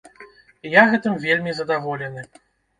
[0.79, 2.29] Я гэтым вельмі задаволены.